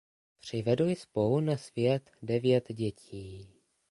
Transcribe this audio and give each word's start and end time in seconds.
Přivedli 0.39 0.95
spolu 0.95 1.39
na 1.39 1.57
svět 1.57 2.09
devět 2.21 2.67
dětí. 2.73 3.49